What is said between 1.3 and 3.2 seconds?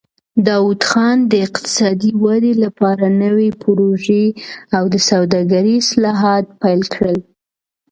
د اقتصادي ودې لپاره